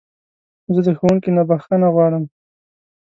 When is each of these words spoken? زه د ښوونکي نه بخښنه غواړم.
زه 0.73 0.79
د 0.87 0.89
ښوونکي 0.97 1.29
نه 1.37 1.43
بخښنه 1.49 1.87
غواړم. 1.93 2.23